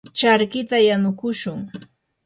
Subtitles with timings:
[0.19, 1.59] charkita yanukushun.